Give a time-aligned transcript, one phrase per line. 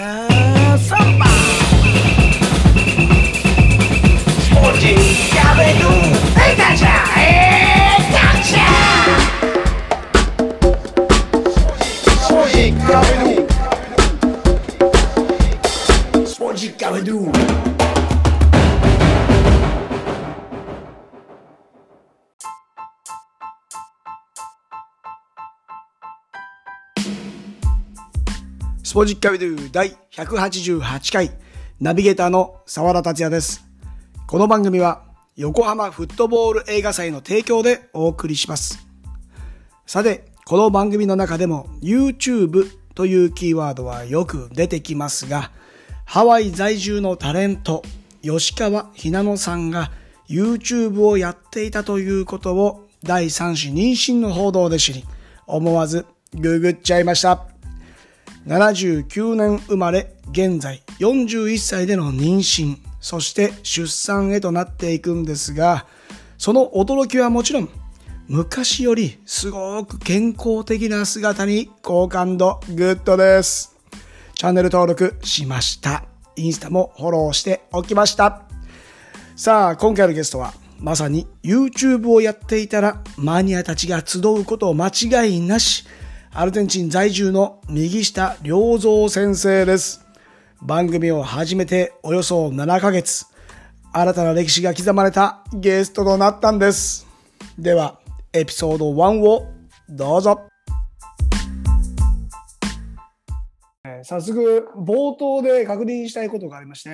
[0.00, 1.29] Have somebody.
[28.90, 31.30] スポジッカビドゥ第188回
[31.78, 33.64] ナビゲーターの沢田達也です。
[34.26, 35.04] この番組は
[35.36, 38.84] 横浜フットボール映画祭の提供でお送りします。
[39.86, 45.52] さて、この番組の中でも YouTube というキーワードはよく出てきますが、
[46.04, 47.84] ハワイ在住のタレント、
[48.22, 49.92] 吉川ひなのさんが
[50.28, 55.04] YouTube をやっていたということを第三子妊娠の報道で知り、
[55.46, 57.49] 思わずググっちゃいました。
[58.50, 65.86] 79年生まれ、現在41歳での妊娠、そして出産へとなっていくんですが、
[66.36, 67.68] その驚きはもちろん、
[68.26, 73.76] 昔よりすごく健康的な姿に好感度グッドです。
[74.34, 76.02] チャンネル登録しました。
[76.34, 78.42] インスタもフォローしておきました。
[79.36, 85.84] さあ、今回のゲストは、まさに YouTube をやっていたらマニアたちが集うこと間違いなし、
[86.32, 90.06] アルゼンチン在住の右下良三先生です。
[90.62, 93.26] 番組を始めておよそ7ヶ月、
[93.92, 97.08] 新たな歴史が刻まれたゲストとなったんです。
[97.58, 97.98] では、
[98.32, 99.48] エピソード1を
[99.88, 100.40] どうぞ。
[104.04, 106.90] 早速、冒頭で確認したいことがありまして、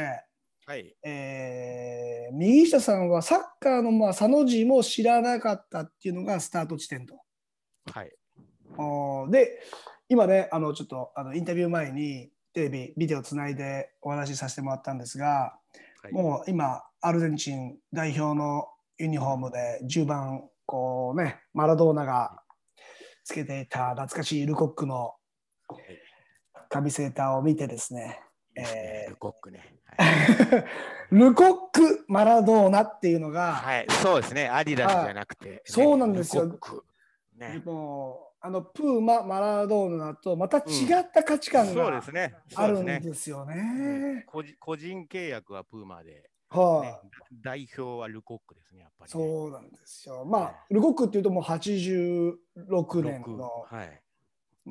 [0.65, 0.97] はい。
[1.05, 7.21] えー右下さんはサッカーのまあ佐の字も知らなかったっていうのがスタート地点と。
[7.93, 8.11] はい。
[9.31, 9.61] で、
[10.09, 15.59] 今ね、あのちょっとあのインタビュー前にテレビ、ビデオつないでお話しさせてもらったんですが、
[16.03, 22.43] はい、もう今、アルゼンチン代表のユニフォームで10番、こうね、マラドーナが
[23.25, 25.15] つけていた懐かしいルコックの
[26.69, 28.21] 紙セーターを見てですね、
[28.57, 29.75] いいえールコックね。
[29.97, 30.65] はい、
[31.11, 34.49] ルコックマラドーナっていうのが、はい、そうですね。
[34.49, 35.63] アディダスじゃなくて、ね。
[35.65, 36.45] そうなんですよ。
[36.45, 36.85] ルコック。
[37.37, 37.63] ね。
[37.65, 40.61] もうあのプーマ、マラドーナとまた違
[41.01, 41.87] った価値観が。
[42.55, 42.83] ある。
[42.83, 44.25] んですようんね。
[44.29, 47.11] 個人個人契約はプーマで、はい、ね、
[47.43, 49.13] 代表はルコックですね、やっぱり、ね。
[49.13, 50.25] そうなんですよ。
[50.25, 52.37] まあ、ルコックっていうともう86
[53.03, 54.01] 年六の、はい。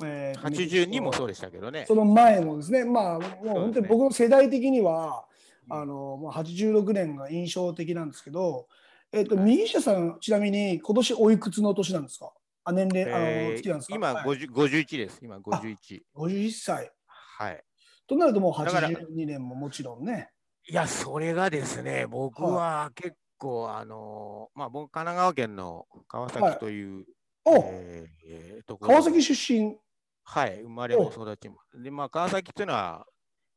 [0.04, 1.94] えー82もそうでしたけどねそ。
[1.94, 5.36] の前のですね、まあ、もう本当に僕の世代的には、うん
[5.68, 8.68] あのもう86年が印象的なんですけど、
[9.12, 12.32] えっとはい右下さん、ちなみに今年おいくつの年なんですか？
[12.68, 13.94] あ年齢、あのえー月なんですか？
[13.94, 15.20] 今、はい50 51です。
[15.22, 16.02] 今51。
[16.16, 16.90] 51歳。
[17.06, 17.64] はい。
[18.08, 20.30] となるともうだから82年ももちろんね。
[20.68, 27.06] いや、それがですね、僕は結構、あの、まあ、僕、神奈川県の川崎という、
[27.44, 29.76] おえーえーところ川崎出身。
[30.24, 31.58] はい、生まれも育ちも。
[31.80, 33.06] で、まあ、川崎っていうのは、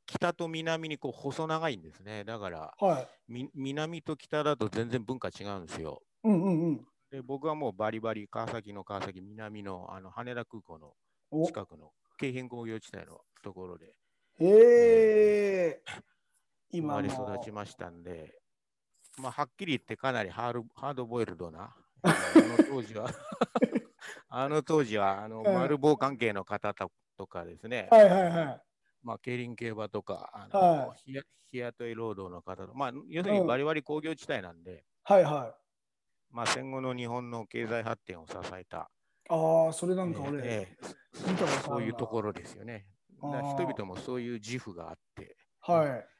[0.05, 2.23] 北と南にこう細長いんですね。
[2.23, 3.07] だから、はい。
[3.27, 6.01] み南と北だと全然文化違うんですよ。
[6.23, 6.85] うんうんうん。
[7.11, 10.93] で、僕はもうバリバリ川崎の川崎南のあの羽田空港の
[11.31, 13.95] お近くの京浜工業地帯のところで
[14.39, 15.81] へえ。
[16.71, 18.35] 生今もまれ育ちましたんで、
[19.17, 23.09] まあ、はっきり言ってかなりハードハードボイルドな、 あの当時は、
[24.29, 28.61] あの当時はあのはい丸棒関係の方ととかですね、はいはいはい。
[29.01, 35.68] まあ、競輪競馬とか、あのは日や日雇い労働の方と、まあ、要するにうんバリバリ工業地帯なんで、はいはい。
[36.31, 38.91] まあ、戦後の日本の経済発展を支えた、
[39.29, 40.77] ああ、それなんか俺、ええ
[41.27, 42.87] 見たことあるなそういうところですよね。
[43.21, 46.18] 人々もそういう自負があって、はい。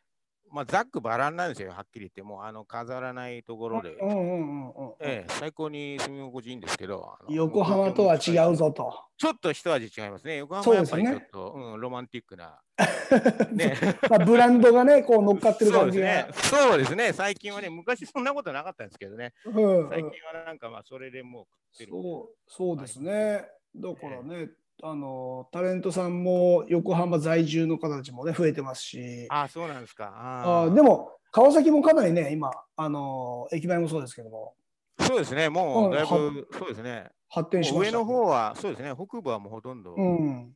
[0.52, 4.94] まあ、ざっくばらんなんですよ、はっきり言って、もうあの飾らないところで、うんうんうんうん。
[5.00, 8.56] ええ最高に住み心地いいんですけど、横浜とは違う。
[8.56, 8.94] ぞと。
[9.18, 10.38] ちょっと一味違いますね。
[10.38, 12.60] 横浜はやっぱりちょっと、うん、ロマンティックな。
[13.52, 13.76] ね、
[14.10, 16.06] まあ、ブランドがね、こう乗っかってる感じが。
[16.06, 16.28] ね。
[16.34, 17.14] そうですね。
[17.14, 19.34] 最近はね、昔そんなことなかったんですけどね。
[19.46, 21.92] うんうん最近はなんかまあそれでもう食ってる。
[21.92, 23.46] そうそうですね。
[23.76, 24.50] だからね、
[24.82, 30.06] あのタレントさんも横浜在住の方たちもね増えてますし、あそうなんですか。
[30.16, 34.56] ああーでも川崎もかなりね今あの駅前もそうですけども
[35.00, 35.50] そうですね。
[35.50, 37.10] もうだいぶ、そうですね。
[37.30, 38.94] 発展しました、上の方は、そうですね。
[38.96, 40.54] 北部はもうほとんどうん、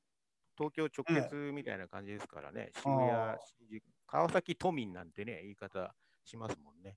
[0.57, 2.71] 東京直結みたいな感じですからね。
[2.75, 3.37] 渋あ谷ー、
[3.69, 5.93] 新宿川崎都民なんてね、言い方
[6.25, 6.95] しますもんね。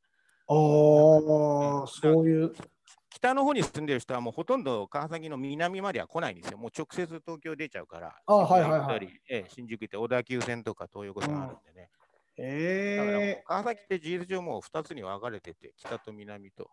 [0.49, 2.55] ああそういう
[3.17, 6.59] 北の方に住んでる人はもうほとんど川崎の南までは来ないんですよ。
[6.59, 8.15] もう直接東京出ちゃうから。
[8.27, 11.91] あはいはいはいええ新宿行って小田急線とか東横線あるんでね。
[12.39, 16.71] うえ川崎って事実上もう2つに分かれてて、北と南と。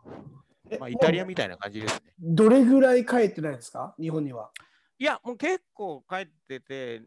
[0.69, 2.13] えまあ、イタリアみたいな感じですね。
[2.19, 3.95] どれぐらい帰ってないですか？
[3.97, 4.51] 日本には。
[4.99, 7.03] いや、もう結構帰ってて、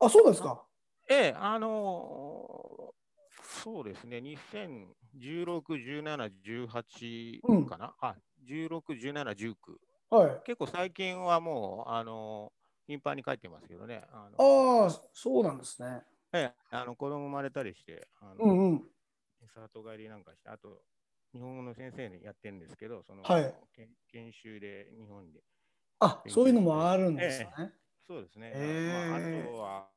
[0.00, 0.66] あ、そうですか。
[1.08, 3.00] ええ、あのー
[3.42, 9.80] そうですね、2016、17、18かな、あ、16、17、19。
[10.10, 10.42] はい。
[10.44, 14.04] 結構最近はもう、あのー頻繁に帰ってますけどね。
[14.10, 16.02] あのああ、そうなんですね。
[16.32, 18.90] ええ、あの子供生まれたりして、あのうんうん。
[19.54, 20.82] 里帰りなんかして、あと、
[21.32, 25.44] 日本語の先生にやってるんですけど、その、はい研研修で日本で。
[25.98, 27.72] あ、そういうのもあるんですね。
[28.08, 28.58] そうですね。
[28.58, 29.90] へまあ、あえとは、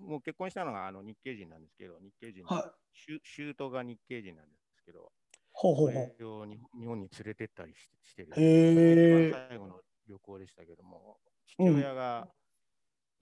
[0.00, 2.80] もう結婚したのがあの日系人なんですけど、日系人の、はい。
[2.92, 3.20] シュ
[3.54, 5.12] 姑が日系人なんですけど、
[5.60, 8.32] ほうほうほそれをに日本に連れてったりししてる。
[8.32, 12.26] 最後の旅行でしたけども、父親が、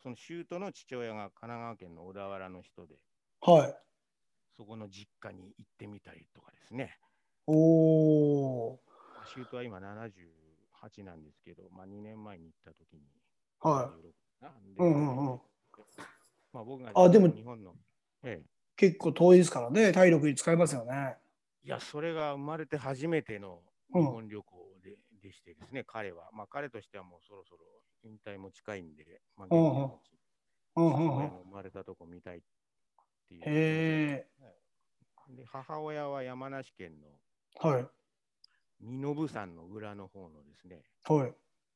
[0.01, 2.95] その姑の父親が神奈川県の小田原の人で、
[3.41, 3.75] はい。
[4.57, 6.97] そこの実家に行ってみたりとかですね。
[7.49, 8.81] おお。
[9.25, 13.03] 舅は今78なんですけど、まあ、2年前に行った時に、
[13.59, 14.43] はい。
[14.43, 15.41] 76なんでうんうんうん。
[16.53, 17.75] まあ、僕があでも日本の、
[18.23, 18.47] ええ、
[18.77, 19.91] 結構遠いですからね。
[19.91, 21.17] 体力に使いますよね。
[21.69, 23.61] いや、それが生まれて初めての
[23.95, 26.31] うん日本旅行で,、でしてですね、彼は。
[26.33, 27.61] まあ、彼としてはもうそろそろ
[28.05, 29.49] 引退も近いんで、まあ、
[31.45, 32.41] 生まれたとこ見たいっ
[33.29, 33.43] ていう。
[33.45, 34.27] へ
[35.37, 37.07] で母親は山梨県の
[37.63, 37.69] え。
[37.69, 37.91] はい。
[38.81, 41.35] 身延山の裏の方のですね、はい。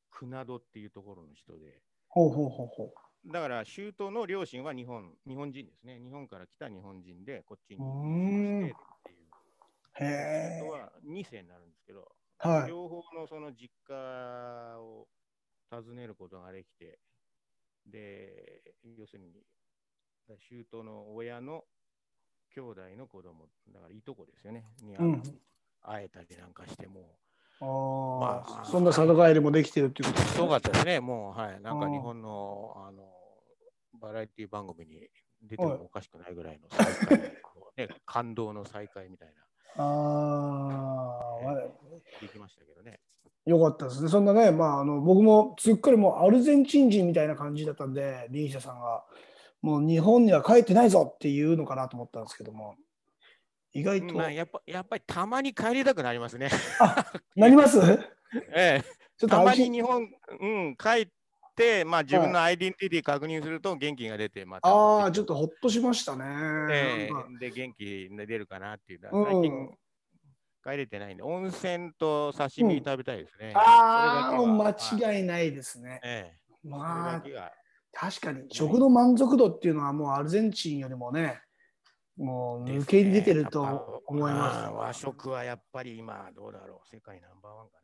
[0.09, 2.95] 船戸っていうところの人で、ほうほうほうほ
[3.27, 6.01] だから、州都の両親は日本日本人ですね。
[6.01, 8.75] 日本から来た日本人で、こっちにうーん移住してっ
[9.05, 9.22] ていう。
[10.01, 10.05] う。
[10.05, 10.59] へえ。
[10.61, 12.09] 人は2世になるんですけど、
[12.39, 12.69] はい。
[12.69, 15.09] 両方のその実家を
[15.71, 16.99] 訪ねることができて、
[17.87, 19.33] で、要するに、
[20.39, 21.65] 州都の親の
[22.55, 24.97] 兄弟の子供、だからいとこですよね、に
[25.83, 27.19] 会えたりなんかしても、
[27.61, 30.59] あまああ、そんな里帰りもできてるっていうことですすごかね。
[30.59, 33.13] ったですね、もう、はい、なんかうん日本のあの
[34.01, 35.09] バラエティ番組に
[35.43, 37.19] 出てもおかしくないぐらいの再会、
[37.77, 39.35] ね、感動の再会みたいな、
[39.77, 41.55] ああ、
[42.21, 43.01] できましたけどね。
[43.45, 44.09] よかったですね。
[44.09, 49.05] そんなね、まあ、あの僕もすっかりもうアルゼンチン人みたいな感じだったんで、リーシャさんが、
[49.63, 52.77] もう日本には帰ってないぞっていうのかなと思ったんですけども、
[53.73, 56.51] 意外と、まあ、やっぱやっぱりたまに帰りたくなりますね。
[57.37, 57.79] なります？
[58.55, 58.83] ええ、
[59.17, 60.09] ちょっとたまに日本、
[60.41, 61.13] うん、帰って、
[61.85, 64.69] まあ、自分のアイデンティティ確認すると元気が出て、また。
[64.69, 66.25] ああ、ちょっとほっとしましたね。
[66.25, 69.01] えなんかえで、元気が出るかなっていう。
[69.11, 69.71] うん最近、
[70.65, 73.53] 帰れてないんで、温泉と刺身食べたいですね。
[73.55, 74.51] ああ、もうい。
[74.99, 76.01] 間違いないですね。
[76.05, 77.23] ええ、それまあ
[77.95, 81.43] 確かに食の満足度っていうのはもうアルゼンチンよりもね、
[82.17, 83.63] もう抜けに出てると
[84.07, 84.77] 思いますあーよ。
[84.79, 87.75] 和食はやっぱり今、どうだろう、世界ナンバーワンか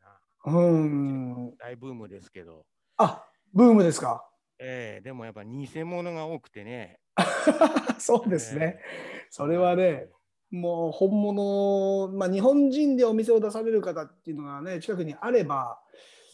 [0.45, 0.53] な。
[0.53, 1.53] うん。
[1.57, 2.65] 大ブームですけど、
[2.97, 4.25] あ、ブームですか？
[4.59, 6.99] ええでもやっぱ偽物が多くてね。
[7.99, 8.79] そうですね。
[8.79, 10.07] ええそれはね、
[10.51, 15.79] もう本物、まあ、日本人でお店を出される方っていうのがね、近くにあれば、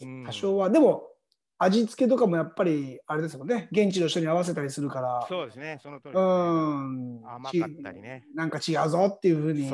[0.00, 1.10] うん多少は、でも、
[1.58, 8.24] 味付けとかもやっぱり、あれですもんね、現地の人に合わせたりするから、そうですね、その通りね、ん、甘かったりね。
[8.34, 9.70] なんか違うぞっていうふうに。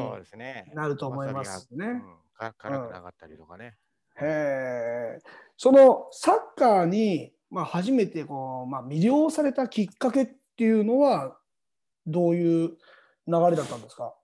[0.74, 3.76] なると思いますねわさびがうんか辛くなかったりとかね。
[4.20, 5.22] へえ。
[5.56, 10.26] そのサッカーに、まあ、初めてこう、まあ、魅了されたきっかけっ
[10.56, 11.38] ていうのは、
[12.06, 12.76] どういう流
[13.50, 14.14] れだったんですか？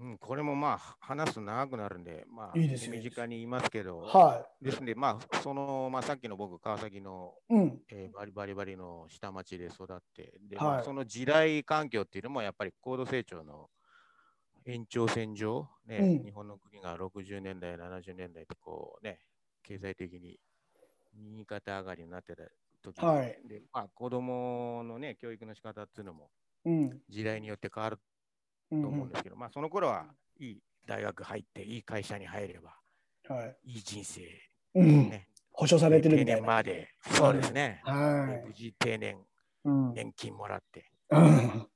[0.00, 7.54] うん、これもまあ話すと長くなるんで、まあ、いいですよ身近に言いますけど、はですんで、まあ、その、まあ、さっきの僕、川崎の、い。
[7.54, 7.80] うん。
[7.90, 13.70] えーバリバリバリの下町で育って、で、はいまあ、その時代環境っていうのも、やっぱり高度成長の
[14.68, 19.20] 延長線上、ねうん日本の国が60年代、70年代ってこうね、
[19.62, 20.38] 経済的に
[21.14, 22.42] 右肩上がりになってた
[22.82, 26.30] 時に、はいでまあ、子供のね、教育の仕方っていうのも
[26.66, 27.00] うん。
[27.08, 27.98] 時代によって変わる
[28.70, 30.04] うんと思うんですけど、まあその頃は
[30.38, 32.76] いい大学入って、いい会社に入れば、
[33.34, 33.56] はい。
[33.64, 34.20] いい人生、
[34.74, 35.08] うん。
[35.08, 36.40] ね、保証されてる定みたいな。
[36.42, 39.18] 年まで、そうですね、はで無事定年、い。
[39.64, 39.94] うん。
[39.94, 41.68] 年金もらって、うん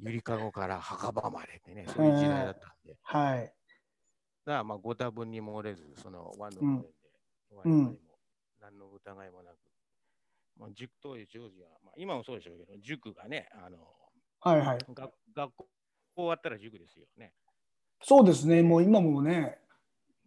[0.00, 3.52] ゆりかごから墓場までってね、そういう時代だったんで、だかはい。
[4.46, 6.88] らまあご多分に漏れず、そのワンのうん面で、
[7.50, 7.96] 我々も
[8.60, 9.56] 何の疑いもなく、
[10.58, 13.78] まあ、塾当時、当時は、まあ、今もそうでしょうけど、塾がね、あの
[14.40, 14.78] はいはい。
[14.94, 15.66] 学学校
[16.16, 17.32] 終わったら塾ですよね。
[18.02, 18.62] そうですね。
[18.62, 19.58] もう今もね、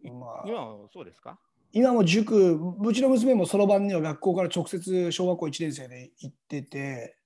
[0.04, 0.44] まあ。
[0.46, 1.38] 今もそうですか？
[1.74, 7.16] 今も塾、うちの娘もそろばんには学校から直接小学校1年生で行ってて、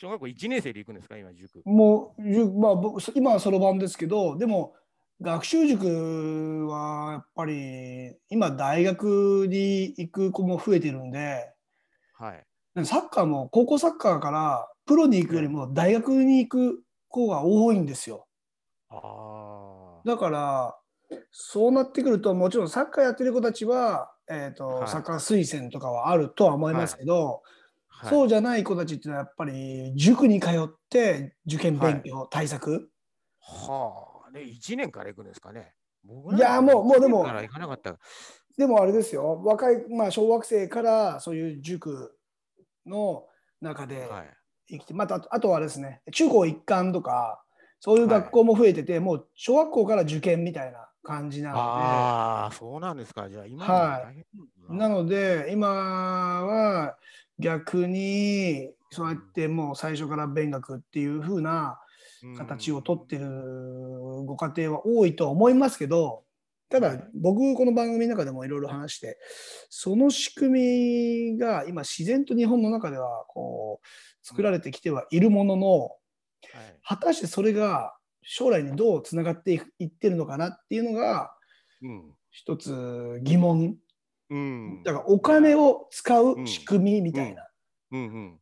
[0.00, 1.60] 小学校1年生で行くんですか、今、塾。
[1.66, 4.72] もう、塾まあ、僕今はそろばんですけど、でも、
[5.20, 11.52] 学習塾はやっぱり今大学に行く子も増えてるんで、
[12.14, 12.86] はい。
[12.86, 18.26] サッカーも高校サッカーからプロに行くよりも大学に行く子が多いんですよ。
[18.88, 20.78] あだから
[21.30, 27.42] そうなってくるともちろんサッカーやってる子たちは、えーとはいサッカー推薦とかはあるとは思いますけど、
[28.02, 28.08] あ。
[28.08, 32.90] そううじゃない子たちっていうのはやっぱり塾に通って受験勉強、対策
[33.40, 34.32] はあ。
[34.32, 35.74] で、1年から行くんですかね。
[36.04, 37.98] 僕いやもうもうでも1年から行かなかった。
[38.56, 42.16] でもあれですよ若い、まあ、小学生からそういう塾
[42.86, 43.26] の
[43.60, 44.36] 中ではい。
[44.68, 47.42] 生きて、またあとはですね中高一貫とか
[47.80, 51.60] そういう学校も増えてて、もう小学校から受験みたいな感じなので。
[51.60, 53.28] ああ、そうなんですか。
[53.28, 54.24] じゃあ、今はい大変
[54.78, 56.96] なので今は
[57.40, 61.80] 逆にそうやってもう最初から勉学っていう風な
[62.36, 63.28] 形をとってる
[64.26, 66.22] ご家庭は多いとは思いますけど
[66.68, 69.18] ただ僕この番組の中でもいろいろ話して
[69.70, 75.90] その仕組みが今自然と日本の中ではこう作られてきてはいるもののはい
[76.82, 81.32] 果たしてそれが将来にどうつながっていってるのかなっていうのが
[81.82, 82.14] うん。
[82.30, 83.76] 一つ疑問
[84.30, 84.82] うん。
[84.84, 87.46] だからお金を使う仕組みみたいな。
[87.92, 88.40] うんうん。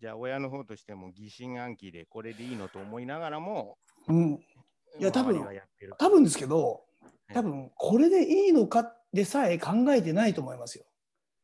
[0.00, 4.40] じゃあ、親の方としても疑心暗鬼でこれでいいのと思いながらも、うん、
[4.98, 5.44] いや多分
[5.98, 6.82] 多分ですけど
[7.34, 10.84] 多分これでいいのかでさえ考えてないと思いますよ。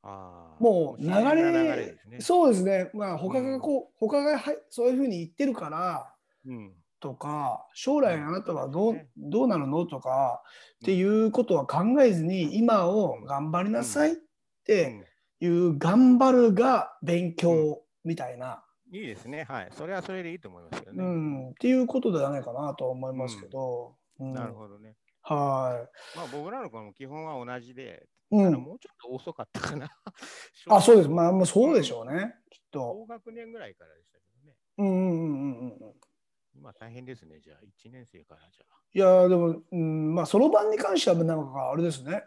[0.02, 2.20] あーもう流れですね。
[2.20, 6.14] そうですねまあ他がこう、他がはいそういうふうに言ってるから
[6.46, 6.72] うん。
[7.04, 10.42] とか将来あなたはどう,、うんどうなるのとか
[10.82, 14.16] っていうことは考えずに今を頑張りなさいっ
[14.64, 15.06] て
[15.40, 19.44] いう頑張るが勉強みたいな、いいですね。
[19.44, 19.68] はい。
[19.72, 21.04] それはそれでいいと思いますようね。
[21.04, 23.96] ん、っていうことではないかなと思いますけど。
[24.20, 24.94] うんなるほどね。
[25.22, 28.36] はまあ、僕らの子も基本は同じで、い。
[28.36, 28.52] うん。
[28.54, 29.90] もうちょっと遅かったかな。
[30.68, 31.08] あ、そうです。
[31.08, 32.34] まあ、そうでしょうね。
[32.50, 32.80] きっと。
[32.80, 34.56] 高学年ぐらいからでしたけどね。
[34.78, 35.94] うんうんうんうんうん。
[36.56, 37.40] 今大変ですね。
[37.42, 38.74] じゃあ、1年生からじゃあ。
[38.94, 42.22] いやーでも、うん、まあ、そろばんに関しては、なんかあれですね。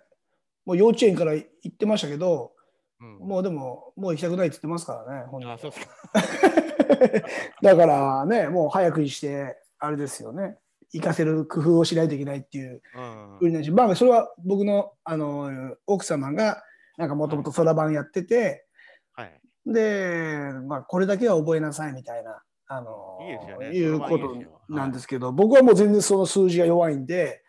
[0.66, 2.52] もう幼稚園から行ってましたけど、
[3.00, 7.30] うん、もうでも、もう行きたくないって言ってますからね、本人あ、そうですか。
[7.62, 10.58] だからね、もう早くにして、あれですよね。
[10.94, 16.64] 行かせる工夫をしないといけないっていううんふうになるし、まあ、それは僕の、あの、奥様が、
[16.98, 18.66] なんかもともとそろばんやってて、
[19.14, 19.42] はい。
[19.66, 24.36] で、まあ、これだけは覚えなさいみたいな、あの、いいいうこと
[24.68, 27.44] なんですけど、僕はもう全然その数字が弱いんで、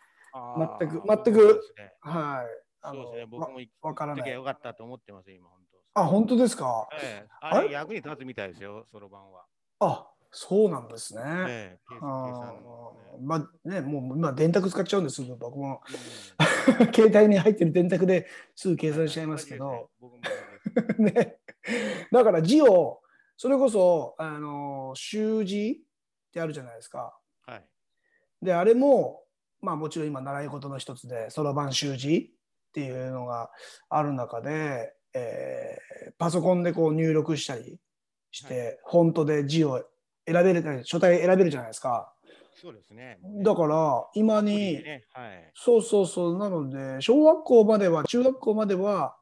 [0.79, 1.61] 全く全く
[2.01, 2.45] はい。
[2.81, 3.25] あのそうですね。
[3.25, 5.59] 僕も行わからないっときゃよかったと思ってます、今、本
[5.93, 6.01] 当。
[6.01, 6.87] あ、本当ですか？
[6.93, 7.71] ええ、あれ？
[7.71, 9.45] 役に立つみたいですよ、そろばんは。
[9.81, 11.21] あ、そうなんですね。
[11.49, 12.53] ええ、あ
[13.21, 15.81] まあね、もう今電卓使っちゃうんですぐ僕も
[16.79, 16.87] ね。
[16.95, 19.89] 携帯に入ってる電卓ですぐ計算しちゃいますけうんど、。
[20.99, 21.37] ね、
[22.11, 23.01] だから字を
[23.41, 25.81] それこそあの習字
[26.27, 27.17] ってあるじゃないですか。
[27.45, 27.65] はい。
[28.41, 29.21] であれも
[29.61, 33.49] まあもちろん今習い事の一つでそろばん習字っていうのが
[33.87, 37.79] ある中で、えーパソコンでこう入力したり
[38.31, 39.85] して、フォントで字を
[40.27, 42.13] 選べる書体選べるじゃないですか。
[42.61, 43.19] そうですね。
[43.41, 45.51] だから今に、ね、はい。
[45.55, 49.15] そうそうそうなので小学校までは中学校までは、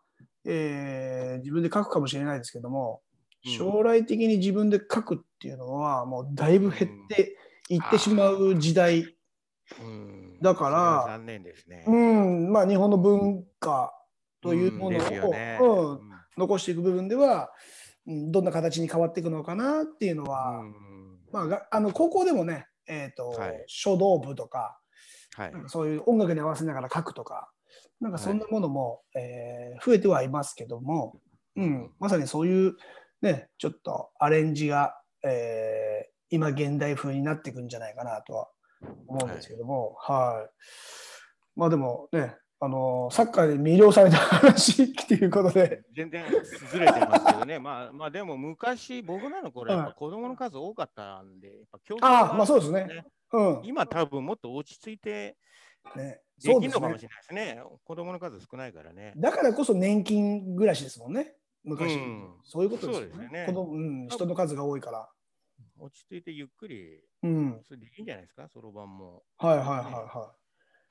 [0.44, 3.07] えー自分で書くかもしれないですけども、うん
[3.44, 7.38] 将来的に自分で書くっていうのはもうだいぶ減って
[7.70, 9.06] いってしまう時代、
[9.82, 10.40] うん。
[10.42, 11.84] だから残念ですね。
[11.88, 12.52] うん。
[12.52, 13.94] まあ、日本の文化
[14.42, 16.00] というものを、うんうん。
[16.38, 17.52] 残していく部分では、
[18.06, 20.74] うん、どんな形に変わっていくのかなっていうのは、うん。
[21.32, 23.64] まあが、あの高校でもね、えーとはい。
[23.68, 24.80] 書道部とか
[25.36, 25.54] はい。
[25.68, 27.52] そういう音楽に合わせながら書くとか、
[28.00, 31.20] なんかそんなものも、えー増えてはいますけども、
[31.56, 32.76] うん、まさにそういう、
[33.22, 38.50] ね、ちょっとアレンジが、えー今現代風になっていくんじゃないかなとは
[39.08, 41.60] 思うんですけども、はい。
[41.60, 46.26] まあでもね、あのサッカーで魅了された話っていうことで、全然
[46.72, 47.60] ずれてますけどね。
[47.60, 53.06] まあ、まあ、でも昔、僕らの頃、やっぱ子供の数多かったんで、やっぱ競争あまあそうですね。
[53.32, 55.38] うん、今、多分もっと落ち着いて
[55.96, 57.62] ね、できるのかもしれないですね。
[57.86, 59.14] 子供の数少ないからね。
[59.16, 61.36] だからこそ年金暮らしですもんね、
[61.68, 61.96] 昔。
[61.96, 65.10] うんそういうことですよそうですよね子供うん、人の数が多いから。
[65.80, 69.24] 落ち着いてゆっくり、うん、それでいいんじゃないですか、そろばんも。
[69.38, 70.34] はいはいはいは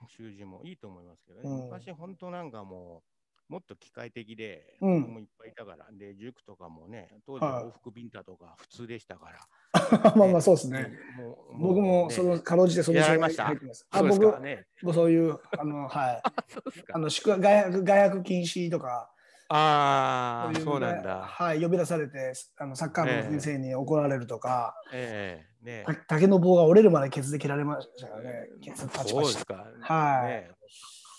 [0.09, 1.49] 習字もいいと思いますけどね。
[1.49, 3.03] うん昔、本当なんかも
[3.49, 9.47] もっと機械的で、うん子供いっぱいいたから、で、塾とかもね、当時はいは往復ビンタとか普通でしたから。
[10.17, 10.91] まあまあそうですね。
[11.17, 13.49] もう僕もその、かろうじてそのやられました。
[13.91, 14.67] あ僕かね。
[14.83, 16.23] もそういう、あの、はい。
[16.93, 19.13] あの、宿泊、外泊、外泊禁止とか、
[19.49, 21.23] ああ、いそうなんだ。
[21.23, 28.49] はい、呼び出されて、あのサッカー部の先生に怒られるとか、ええねた竹の棒が折れるまでケツで切られましたからね。
[28.63, 29.47] ケツパチパチそうです。
[29.47, 29.67] か。
[29.81, 30.51] はいね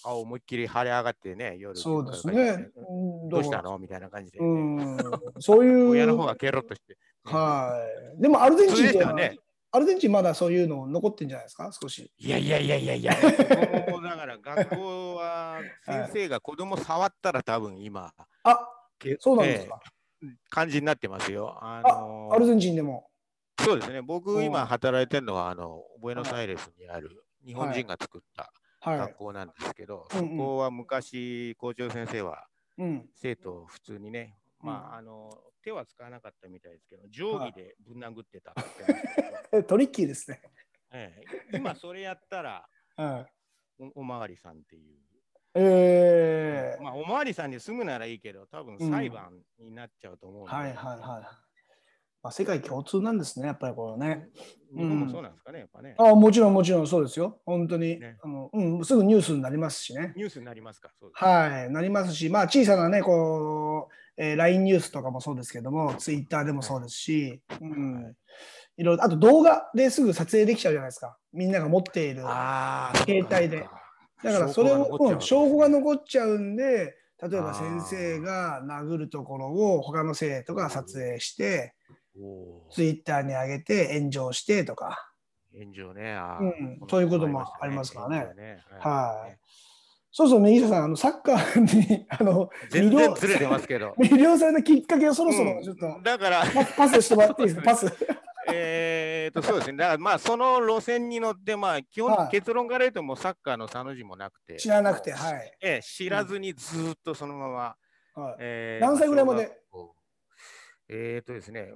[0.08, 1.76] 顔思いっきり腫れ上がってね、夜。
[1.78, 2.70] そうですね。
[2.76, 4.98] うんどうしたのみたいな感じで、うん、
[5.40, 5.90] そういう。
[5.90, 6.98] 親の方がケロッとして。
[7.26, 7.78] は
[8.18, 8.22] い。
[8.22, 9.38] でもアルゼンチンってね。
[9.72, 12.12] アルゼンチンまだそういうの残ってんじゃないですか、少し。
[12.18, 18.60] いやいやいやいやいや、だから学校は先生が子供触ったら多分今、あ
[18.98, 19.80] けそうなんですか。
[19.84, 19.94] ええ
[20.50, 21.56] 感じになってますよ。
[21.62, 23.08] ああのアルゼンチンでも。
[23.64, 24.02] そうですね。
[24.02, 29.16] 僕うん今働いてるのはあのブエノスアイレスにある日本人が作ったはい学。
[29.16, 32.48] 校なんですけど、うんうんそこは昔校長先生は
[32.80, 33.10] うん。
[33.16, 35.30] 生徒を普通にね、まああの
[35.64, 38.54] 手は使わなかったみたいですけど、定規でぶん殴ってたっ
[39.52, 40.42] て トリッキーですね。
[40.92, 43.28] ええ今それやったら は
[43.80, 43.84] い。
[43.96, 44.98] おおまわりさんっていう。
[45.60, 51.48] えーまあ、おまわりさんに住むならいいけど、多分うん裁判になっちゃうと思うんで、はいはいはい。
[52.24, 54.30] まあ、世界共通なんですね、やっぱりこれね。
[54.76, 55.96] 日本もそうなんですかね、やっぱね。
[55.98, 57.40] あもちろんもちろんそうですよ。
[57.46, 60.14] 本当に、ねあのうん、すぐニュースになりますしね。
[60.16, 68.04] ニュースになりますか、そうですはい、なりますし、まあ小さなね、こう、えー LINE ニュースとかもそうですけども、Twitter でもそうですし、うん。
[68.04, 68.16] はい。
[68.78, 71.18] いろいろ、あと動画ですぐ撮影できちゃうじゃないですか。
[71.34, 72.22] みんなが持っている。
[73.06, 73.68] 携帯で。
[74.24, 81.74] だからそれを、うん証拠が残っちゃうんで、例えば先生が殴るところを他の生徒が撮影して、
[82.72, 85.12] ツイッターに上げて炎上してとか、
[85.58, 86.80] 炎上ね、うん。
[86.90, 88.18] そういうこともありますからね。
[88.20, 88.64] 炎上ね。
[88.80, 89.38] はい
[90.12, 91.60] そうそう、右下さん、あのサッカー
[91.90, 93.94] にあの全然ずれてますけど。
[94.00, 95.64] 魅了されたきっかけをそろそろうん。
[95.64, 96.44] ちょっと、だから、
[96.76, 97.94] パスしてもらっていいですか、パス。
[98.50, 99.78] えーと、そうですね。
[99.78, 102.30] だから、まあ、その路線に乗って、まあ、基本、はい。
[102.30, 105.58] 結論から言うと、もうサッカーのさの字もなくて、知らなくて、はい。
[105.62, 107.76] ええ知らずにずーっとそのまま、
[108.24, 109.52] はい、えー何歳ぐらいまで？
[110.90, 111.74] えーとですね、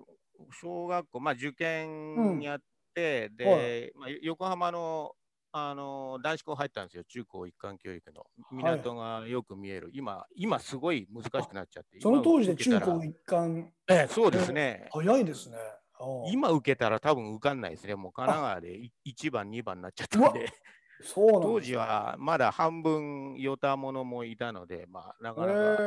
[0.62, 2.60] 小学校、まあ、受験やっ
[2.96, 5.12] て、で、まあ、横浜の
[5.54, 8.26] あの男子校入ったんですよ、中高一貫教育の。
[8.52, 9.90] 港がよく見える。
[9.94, 12.00] 今、今すごい難しくなっちゃって。
[12.00, 14.88] その当時で中高一貫、ええそうですね。
[14.92, 15.58] 早いですね。
[16.32, 17.96] 今受けたら多分受かんないですね。
[17.96, 20.52] もう神奈川で1番、2番になっちゃったんで。
[21.04, 25.84] そうなんです当時はまだ半分ヨタ者もいたので、まあ、なかなか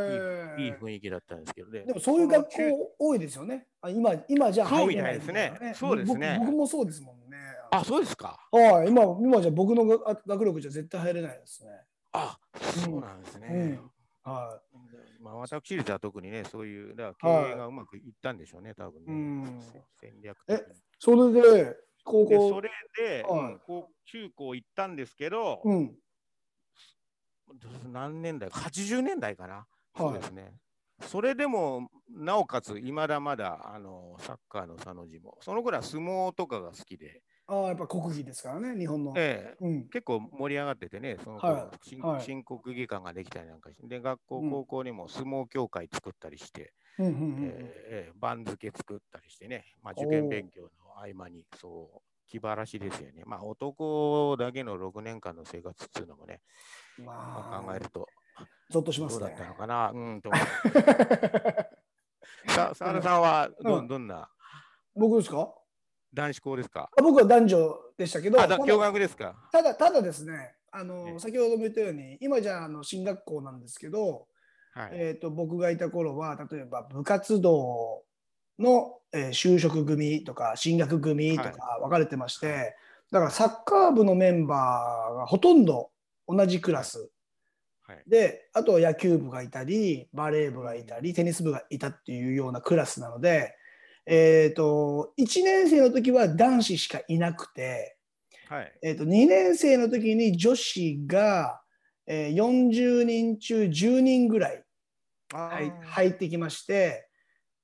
[0.59, 1.85] いい,、いい雰囲気だったんですけどね。
[1.87, 3.67] でもそういう学校多いですよね。
[3.81, 7.24] あ今今じゃ入れないたいですねそうですね僕僕もそうですもんね。
[7.79, 8.39] あ、そうですか。
[8.51, 11.71] はい、今今じゃ僕の学学力じゃ絶対入れないですね。
[12.13, 13.49] あ、そうなんですね。
[13.49, 13.91] うん
[14.25, 14.59] は
[15.21, 19.13] まあ、私立は特にね、そういう、だから経営がうまくいったんでしょうね、多分ね。
[19.13, 19.61] うん
[20.01, 20.65] 戦略的に。
[20.99, 25.95] それで高で、校それで、はいうんこう中高行ったんですけど、うん
[27.93, 29.55] 何年代 ?80 年代かな。
[29.55, 30.55] はいそうですね。
[31.03, 39.13] それでも、なおかつ、いまだまだ、あの、サッカーの佐の字も、そのぐらい相撲とかが好きで、ああやっぱ国技ですからね日本の。
[39.17, 39.65] ええ。
[39.65, 39.89] うん。
[39.89, 41.69] 結構盛り上がっててね、その頃、はい
[42.23, 44.51] 新国技館ができたりなんかして、で、学校、うん。
[44.51, 46.73] 高校にも相撲協会作ったりして、
[48.19, 53.23] 番付作ったりしてね、まあ、受験勉強の合間に、そう、気晴らしですよね。
[53.27, 56.41] まあ、男だけの6年間の生活っていうのもね、
[56.97, 58.09] まあ、ま考えると、
[58.71, 59.21] ゾッとしますね。
[59.21, 59.39] どうだっ。
[59.39, 60.31] たのかな、うん、と。
[62.49, 63.89] さ、沢田さんはど、うん。
[63.89, 64.31] どんな？
[64.97, 65.55] 僕ですか？
[66.15, 66.89] 男子校ですか？
[66.97, 69.35] あ僕は男女でしたけど、共学ですか？
[69.53, 71.19] ただただですねあの、ええ。
[71.19, 74.27] 先ほども言ったように今じゃあの進学校なんですけど、
[74.73, 74.91] はい。
[74.93, 78.03] えー、と僕がいた頃は例えば部活動
[78.59, 82.77] の、えー就職組とか進学組とか分かれてまして、
[83.11, 85.91] だからサッカー部のメンバーがほとんど
[86.27, 87.11] 同じクラス
[87.87, 88.03] はい。
[88.09, 93.55] であと野球部がいたりバレー部がいたりテニス部がいたっていうようなクラスなので、
[94.07, 97.97] えー、と1年生の時は男子しかいなくて、
[98.49, 98.73] はい。
[98.83, 101.61] えー、と2年生の時に女子が、
[102.07, 104.63] えー40人中10人ぐらい
[105.85, 107.09] 入ってきまして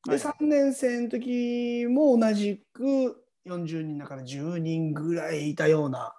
[0.06, 6.14] で、はい3年生の時も同じく40人だから10人ぐらいいたような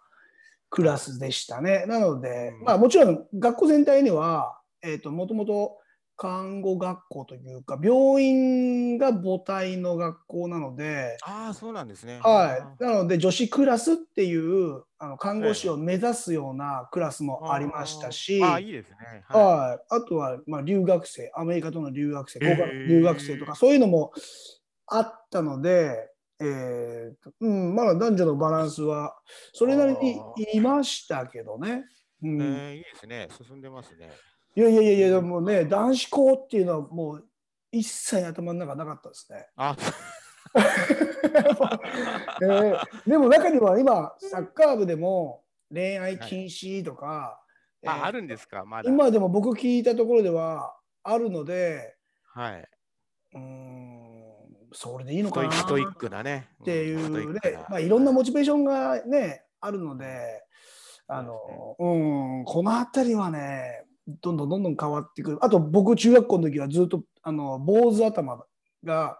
[0.69, 1.85] クラスでしたね。
[1.87, 5.80] なので、うんまあもちろん学校全体には、えー、ともともと
[6.21, 12.19] 看護学校というか、病院が母体の学校なので、ああ、そうなんですね。
[12.21, 12.83] はい。
[12.83, 18.97] なので、女子クラスっていう、あの看護師を目指すようなクラスもありましたし、ああ、いいですね。
[19.29, 19.79] ははい。
[19.89, 24.11] あとは、まあ、留学生、アメリカとの留学生、へー交換留学生とか、そういうのも
[24.85, 26.07] あったので、
[26.39, 29.15] えーとうん、まだ男女のバランスは、
[29.53, 30.21] それなりに
[30.53, 31.85] いましたけどね。
[32.21, 32.43] うんい。
[32.43, 33.27] えーいいですね。
[33.47, 34.11] 進んでますね。
[34.55, 37.25] いやいやいやいや、でもね、男子校っていうのはもう
[37.71, 39.47] 一切頭の中なかったですね。
[39.55, 39.77] あ、
[42.43, 47.41] えーでも中には今、サッカー部でも恋愛禁止とか、
[47.81, 48.89] えーあ、あるんですか、まだ。
[48.89, 51.95] 今でも僕聞いたところではあるので、
[52.33, 52.67] はい。
[53.33, 54.21] うーん、
[54.73, 56.49] それでいいのスかなストイックなね。
[56.61, 60.43] っていうねまあ、いろんなモチベーションがね、あるので、
[61.07, 61.39] あの、
[61.79, 63.85] うん、この辺りはね、
[64.21, 65.37] どんどんどんどん変わってくる。
[65.41, 68.45] あと僕、中学校の時はずっと、あの、坊主頭
[68.83, 69.17] が。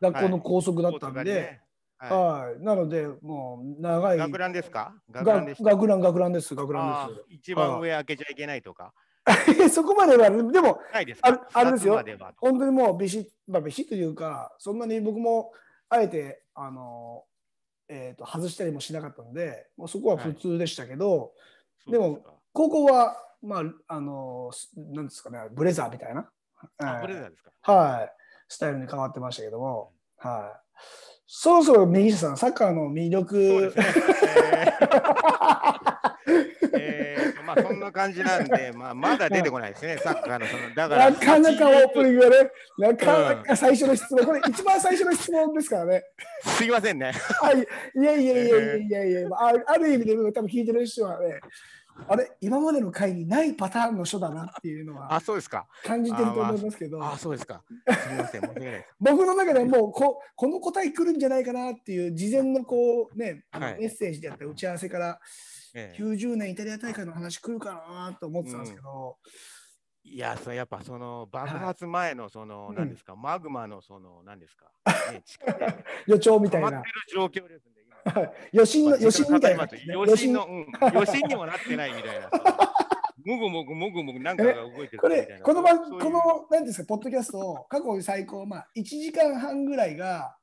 [0.00, 1.60] 学校のはい校則だったんで、大ね
[1.98, 4.16] ははい、なので、もう長い。
[4.16, 4.18] い。
[4.20, 4.94] 学ランですか？
[5.10, 8.92] 学がラン学ラン、学ランです、学ランあー一番上開けちゃいけないとか。
[9.46, 9.68] です。
[9.74, 12.00] そこまでは、でも、ないですああれですよ
[12.38, 15.52] 本当にもうビシッ、まあ、ビシッというか、そんなに僕も
[15.88, 17.24] あえて、あの、
[17.88, 21.32] えー、と外したりもしなかったので、もうそこは普通でしたけど、
[21.84, 22.20] そうでも
[22.52, 26.28] 高校は、まあ、あの、すなんですかね、ブレザーみたいな、
[27.00, 27.72] ブレザーですか？
[27.72, 28.12] はい、
[28.48, 30.58] スタイルに変わってましたけども、はい。
[31.26, 33.84] そろそろ右下さん、サッカーの魅そう力です、ね。
[36.74, 40.74] えーえーまあそんな感じなんで、 まあまだ出てこないですね、サッカーのその。
[40.74, 42.20] だから、なかなかオープニング。
[42.20, 46.04] グがね、なかなか最初の質問、これ一番最初の質問ですからね。
[46.44, 47.12] すいませんね。
[47.40, 47.64] はい、い
[48.04, 51.40] やいやいやいやいやいや、あある意味で多分聞いてる人はね、
[52.06, 55.66] あれ、今までの回にないパターンの人だなっていうのあ、はそうですか。
[55.84, 57.62] 感じてると思いますけど、あ、そうですか。
[57.68, 58.70] すみません、申し訳ない。
[58.70, 58.86] です。
[59.00, 63.80] 僕の中ではもうここの答え来るんじゃないかなっていう事前のこうね、あのはい。
[63.80, 65.20] メッセージであったり打ち合わせから
[65.74, 66.02] ええ。
[66.02, 69.16] 90年イタリア大会の話来るかなと思ってたんですけど、
[70.04, 72.76] いや、それやっぱその爆発前のその、うん。
[72.76, 74.70] 何ですか、マグマのその、何ですか、
[75.12, 75.22] ね、
[76.06, 76.70] 予兆みたいな。
[76.70, 77.77] 溜まってる状況ですんで、今。
[77.77, 77.77] はい
[78.52, 82.30] 余震のまあ余震みたいなね、余震の、うん、余震にもなってないみたいな。
[83.24, 85.16] もぐもぐもぐもぐなんかが動いてるみたこいな。
[85.16, 90.34] れ、この番、この、なんですか、ポッドキャスト、過去最高、まあ、1時間半ぐらいが、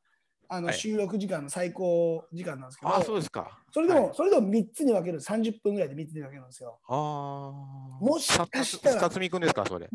[0.47, 3.59] あの、はい収録時間の最高時間なんですけど、あ、そうですか。
[3.71, 6.79] それでも、はいそれでも3つに分ける、30分ぐらいで3つに分けるんですよ。
[6.87, 8.05] ああ。
[8.05, 9.89] もしかしたらさつみくんですか、それ。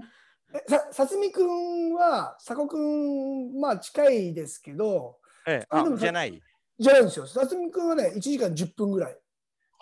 [0.53, 6.43] えさ、さつみくんは、さこくん、まあ、近いですけど、ええ、あでもあ、じゃない。
[6.81, 7.27] じゃないんですよ。
[7.27, 9.17] さつみくんはね、1時間10分ぐらい。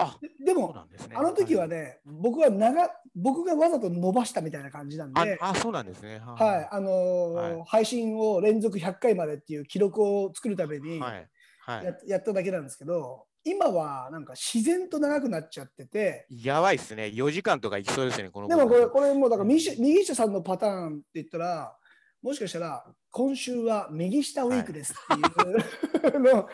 [0.00, 0.74] あ、でも、
[1.08, 1.16] ね。
[1.16, 6.20] あの時はね、僕は長、僕がわざと伸ばしたみたいな感じなんで、はいあ、あ、そうなんですね。
[6.24, 11.28] はい、あのーはい配信を連続100回までっていう記録を作るためにはい。
[11.60, 11.96] はや,、い。
[12.06, 17.04] やっただけなんですけど、今はなんか自然と長くなっちゃってて、やばいっすね。
[17.06, 21.76] 4時間とかいきそうですね、このでもこれ、僕これもうだから右下右下さんのパターンって言ったら、
[22.22, 26.48] もしかしたら今週は右下ウィークですっていうの、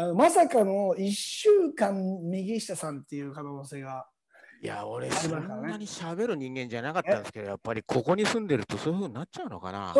[0.00, 1.92] あのまさかの1週間
[2.30, 4.06] 右下さんっていう可能性が。
[4.62, 9.92] いや、俺、そんなに喋る人間じゃなかったんですけど、やっぱりここに住んでるとそういうふうになっちゃうのかな？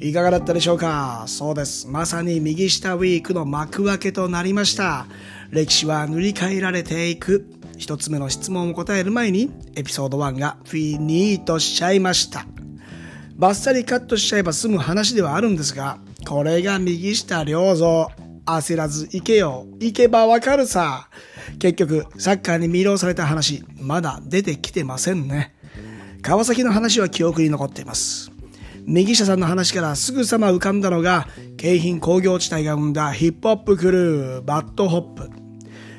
[0.00, 1.26] いかがだったでしょうか？
[1.28, 1.86] そうです。
[1.86, 5.06] まさに右下ウィークの幕開けとなりました。
[5.52, 7.48] 歴史は塗り替えられていく。
[7.78, 12.46] 一つ目の質問を答える前に、エピソード1がフィニートしちゃいました。
[13.36, 18.06] バッサリカットしちゃえば済む話ではあるんですが、これが右下良三。
[18.44, 19.66] 焦らず行けよ。
[19.78, 21.08] 行けばわかるさ。
[21.58, 25.54] 結局、サッカーに魅了された話、まだ出てきてませんね。
[26.22, 28.30] 川崎の話は記憶に残っています。
[28.84, 35.30] 右下さんの話からすぐさま浮かんだのが、京浜工業地帯が生んだヒップホップクルー、バッドホップ。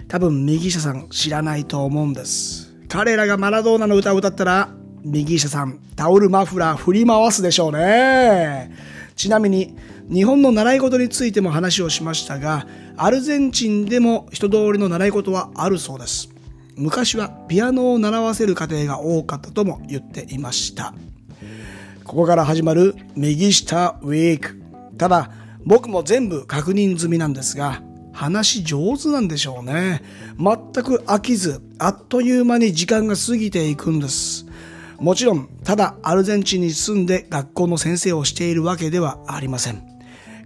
[0.09, 2.73] 多分右下さん知らないと思うんです。
[2.89, 4.69] 彼らがマラドーナの歌を歌ったら、
[5.03, 8.71] 右下さんタオルマフラー振り回すでしょうね。
[9.15, 9.75] ちなみに、
[10.11, 16.29] 日本の習い事についても話をしましたが、アルゼンチンでも人通りの習い事はあるそうです。
[16.75, 20.93] 昔はピアノを習わせる家庭が多かったとも言っていました。
[22.03, 24.61] ここから始まる右下ウィーク。
[24.97, 25.31] ただ、
[25.65, 30.03] 僕も全部確認済みなんですが、話上手なんでしょうね。
[30.37, 34.45] 全く飽きず、あっという間に時間が過ぎていくんです。
[34.99, 39.83] もちろん、ただアルゼンチンに住んで学校の先生をしているわけではありません。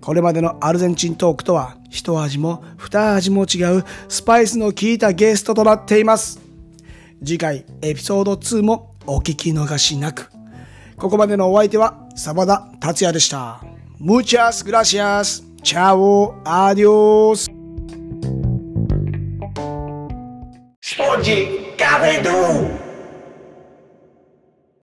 [0.01, 6.39] これまでのアルゼンチントークとは一味も二味も違うスパイスの効いたゲストとなっています。
[7.19, 10.29] 次回エピソード2もお聞き逃しなく。
[10.97, 13.61] ここまでのお相手は沢田達也でした。
[13.99, 15.43] ムチャスグラシアス。
[15.63, 17.51] チャオアディオス
[20.79, 22.86] スポンジカフェドゥ